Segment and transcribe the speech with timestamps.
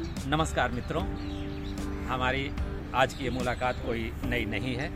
[0.00, 1.04] नमस्कार मित्रों।
[2.06, 2.52] हमारी
[2.94, 4.90] आज की ये मुलाकात कोई नई नहीं है।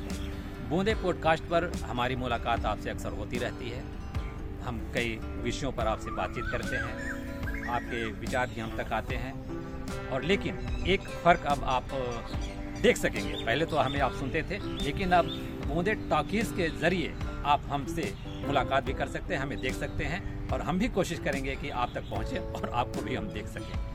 [0.69, 3.85] बूंदे पॉडकास्ट पर हमारी मुलाकात आपसे अक्सर होती रहती है।
[4.63, 9.33] हम कई विषयों पर आपसे बातचीत करते हैं। आपके विचार भी हम तक आते हैं।
[10.09, 11.85] और लेकिन एक फ़र्क अब आप
[12.83, 15.27] देख सकेंगे। पहले तो हमें आप सुनते थे, लेकिन अब
[15.67, 17.15] बूंदे टॉकीज़ के ज़रिए
[17.45, 21.19] आप हमसे मुलाकात भी कर सकते हैं, हमें देख सकते हैं। और हम भी कोशिश
[21.19, 23.92] करेंगे कि आप तक पहुँचे और आपको भी हम देख सकें।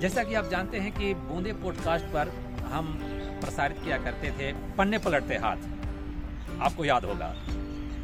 [0.00, 2.28] जैसा कि आप जानते हैं कि बूंदे पॉडकास्ट पर
[2.64, 2.98] हम
[3.40, 7.34] प्रसारित किया करते थे, पन्ने पलटते हाथ। आपको याद होगा,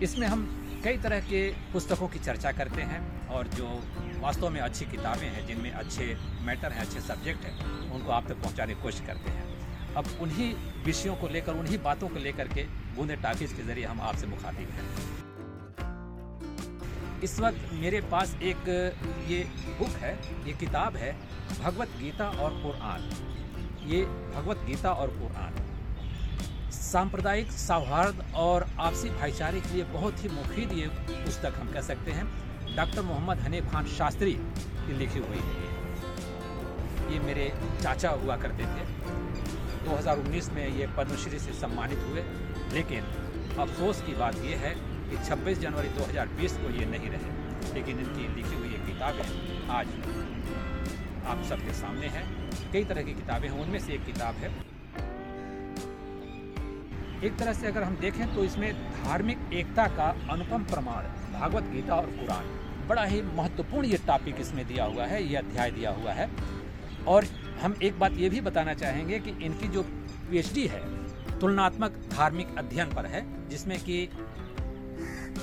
[0.03, 0.43] इसमें हम
[0.85, 3.67] कई तरह के पुस्तकों की चर्चा करते हैं और जो
[4.21, 8.43] वास्तव में अच्छी किताबें हैं, जिनमें अच्छे मैटर हैं, अच्छे सब्जेक्ट हैं, उनको आप तक
[8.43, 10.53] पहुँचाने की कोशिश करते हैं। अब उन्हीं
[10.85, 12.63] विषयों को लेकर, उन्हीं बातों को लेकर के
[12.97, 15.24] बूंदे टाकिस के ज़रिए हम आपसे मुखातिब हैं।
[17.25, 18.69] इस वक्त मेरे पास एक,
[19.29, 19.45] ये
[19.79, 21.17] बुक है, ये किताब है,
[21.65, 23.01] भगवत गीता और कुरान।
[23.87, 25.55] ये भगवत गीता और कुरान।
[26.71, 30.89] सांप्रदायिक, सौहार्द और आपसी भाईचारे के लिए बहुत ही मुफीद ये
[31.25, 32.27] पुस्तक हम कह सकते हैं।
[32.77, 38.87] डॉक्टर मोहम्मद हनीफ खान शास्त्री की लिखी हुई है ये। मेरे चाचा हुआ करते थे।
[39.87, 42.23] 2019 में ये पद्मश्री से सम्मानित हुए।
[42.73, 43.05] लेकिन
[43.59, 48.29] अफसोस की बात यह है कि 26 जनवरी 2020 को ये नहीं रहे, लेकिन इनकी
[48.37, 49.89] लिखी हुई ये किताबें आज
[51.27, 52.25] आप सबके सामने हैं।
[52.73, 54.51] कई तरह की किताबें हैं, उनमें से एक किताब है।
[57.25, 61.95] एक तरह से अगर हम देखें तो इसमें धार्मिक एकता का अनुपम प्रमाण, भागवत गीता
[61.95, 62.51] और कुरान,
[62.89, 66.29] बड़ा ही महत्वपूर्ण ये टॉपिक इसमें दिया हुआ है, ये अध्याय दिया हुआ है।
[67.07, 67.25] और
[67.63, 69.83] हम एक बात ये भी बताना चाहेंगे कि इनकी जो
[70.31, 70.83] पीएचडी है,
[71.41, 74.09] तुलनात्मक धार्मिक अध्ययन पर है, जिसमें कि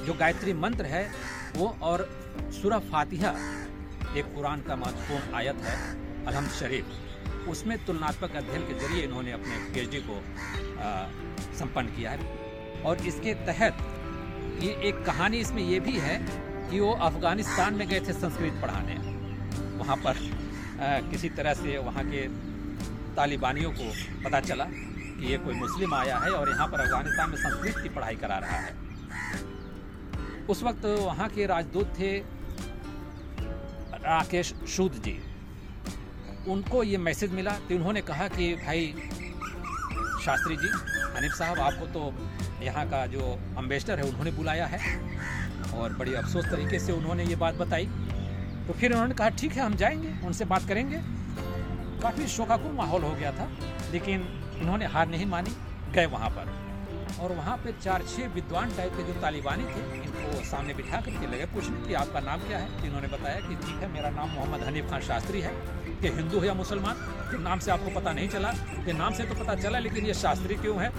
[0.06, 1.04] जो गायत्री मंत्र है
[1.56, 2.08] वो और
[2.54, 3.32] सुरा फातिहा
[4.18, 5.78] एक कुरान का महत्वपूर्ण आयत है
[6.28, 10.22] अलहम शरीफ उसमें तुलनात्मक अध्ययन के ज़रिए इन्होंने अपने पीएचडी को
[11.58, 13.78] संपन्न किया है। और इसके तहत
[14.64, 16.18] ये एक कहानी इसमें ये भी है
[16.70, 18.96] कि वो अफ़गानिस्तान में गए थे संस्कृत पढ़ाने।
[19.78, 20.16] वहाँ पर
[20.82, 22.28] आ, किसी तरह से वहाँ के
[23.16, 23.92] तालिबानियों को
[24.24, 27.90] पता चला कि ये कोई मुस्लिम आया है और यहाँ पर अफ़गानिस्तान में संस्कृत की
[27.90, 28.74] पढ़ाई करा रहा है।
[30.50, 32.18] उस वक्त वहाँ के राजदूत थे
[34.04, 35.24] राकेश सूद जी।
[36.48, 38.96] उनको ये मैसेज मिला तो उन्होंने कहा कि, भाई,
[40.26, 40.68] शास्त्री जी,
[41.18, 42.14] हनीफ साहब, आपको तो
[42.66, 45.00] यहाँ का जो अम्बेसडर है, उन्होंने बुलाया है
[45.76, 47.86] और बड़ी अफसोस तरीके से उन्होंने ये बात बताई।
[48.68, 51.02] तो फिर उन्होंने कहा, ठीक है, हम जाएँगे, उनसे बात करेंगे।
[52.02, 53.50] काफ़ी शोकाकुल माहौल हो गया था,
[53.92, 54.22] लेकिन
[54.62, 55.52] इन्होंने हार नहीं मानी,
[55.92, 56.71] गए वहाँ पर।
[57.20, 61.28] और वहाँ पे चार छः विद्वान टाइप के जो तालिबानी थे, इनको सामने बिठा करके
[61.28, 62.82] लगे, पूछने कि आपका नाम क्या है?
[62.82, 65.52] तो इन्होंने बताया कि ठीक है, मेरा नाम मोहम्मद हनीफ खान शास्त्री है।
[66.02, 66.96] कि हिंदू है या मुसलमान?
[67.32, 70.14] कि नाम से आपको पता नहीं चला। कि नाम से तो पता चला, लेकिन ये
[70.14, 70.90] शास्त्री क्यों है?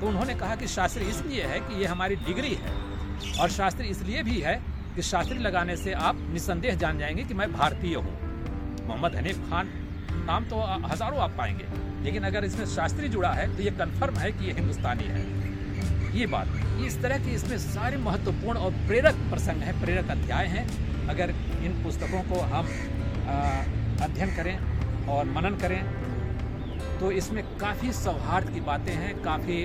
[0.00, 2.72] तो उन्होंने कहा कि शास्त्री इसलिए है कि ये हमारी डिग्री है,
[3.40, 4.62] और शास्त्री इसलिए भी है
[4.96, 8.26] कि शास्त्री लगाने से आप निसंदेह जान जाएँगे कि मैं भारतीय हूँ।
[8.86, 9.85] मोहम्मद हनीफ खान
[10.26, 11.64] नाम तो हज़ारों आप पाएँगे।
[12.04, 15.24] लेकिन अगर इसमें शास्त्री जुड़ा है तो ये कन्फर्म है कि ये हिंदुस्तानी है।
[16.16, 16.48] ये बात।
[16.86, 20.66] इस तरह के इसमें सारे महत्वपूर्ण और प्रेरक प्रसंग हैं, प्रेरक अध्याय हैं।
[21.08, 21.30] अगर
[21.64, 22.66] इन पुस्तकों को हम
[24.02, 25.80] अध्ययन करें और मनन करें
[26.98, 29.60] तो इसमें काफ़ी सौहार्द की बातें हैं, काफ़ी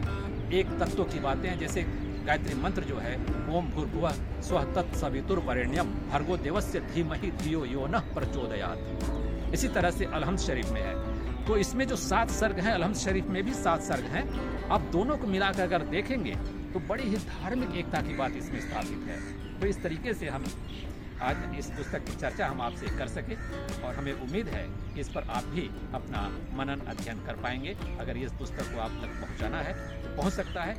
[0.54, 1.84] एक तत्व की बातें हैं। जैसे
[2.26, 3.16] गायत्री मंत्र जो है,
[3.50, 4.10] ओम भूर्भुव
[4.42, 10.72] स्व तत्सवितुर वरेण्यम भर्गो देवस्य धीमहि धियो यो न प्रचोदयात। इसी तरह से अलहमद शरीफ
[10.72, 14.24] में है। तो इसमें जो सात सर्ग हैं, अलहमद शरीफ में भी सात सर्ग हैं।
[14.70, 16.36] आप दोनों को मिलाकर अगर देखेंगे
[16.74, 19.20] तो बड़ी ही धार्मिक एकता की बात इसमें स्थापित है।
[19.60, 20.46] तो इस तरीके से हम
[21.22, 23.36] आज इस पुस्तक की चर्चा हम आपसे कर सके
[23.82, 24.64] और हमें उम्मीद है
[24.94, 26.22] कि इस पर आप भी अपना
[26.54, 29.74] मनन अध्ययन कर पाएँगे। अगर इस पुस्तक को आप तक पहुंचाना है
[30.04, 30.76] तो पहुँच सकता है।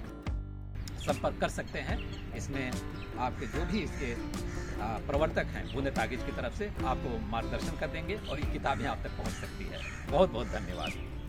[1.03, 1.99] संपर्क कर सकते हैं।
[2.37, 2.71] इसमें
[3.19, 4.15] आपके जो भी इसके
[5.07, 9.03] प्रवर्तक हैं, बूंदे तागिज की तरफ़ से आपको मार्गदर्शन कर देंगे और ये किताबें आप
[9.05, 11.22] तक पहुँच सकती है। बहुत बहुत धन्यवाद।